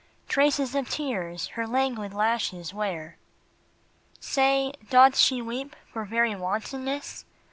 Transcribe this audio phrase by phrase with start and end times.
[0.27, 3.17] Traces of tears her languid lashes wear.
[4.19, 7.23] Say, doth she weep for very wantonness?